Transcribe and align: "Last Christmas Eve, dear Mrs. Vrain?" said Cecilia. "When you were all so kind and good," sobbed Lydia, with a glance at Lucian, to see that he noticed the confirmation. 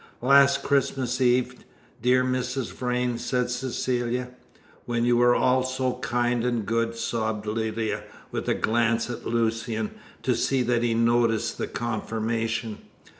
"Last 0.23 0.63
Christmas 0.63 1.21
Eve, 1.21 1.57
dear 2.01 2.23
Mrs. 2.23 2.71
Vrain?" 2.73 3.19
said 3.19 3.51
Cecilia. 3.51 4.29
"When 4.85 5.05
you 5.05 5.15
were 5.15 5.35
all 5.35 5.61
so 5.61 5.99
kind 5.99 6.43
and 6.43 6.65
good," 6.65 6.95
sobbed 6.95 7.45
Lydia, 7.45 8.05
with 8.31 8.49
a 8.49 8.55
glance 8.55 9.11
at 9.11 9.27
Lucian, 9.27 9.91
to 10.23 10.33
see 10.35 10.63
that 10.63 10.81
he 10.81 10.95
noticed 10.95 11.59
the 11.59 11.67
confirmation. 11.67 12.79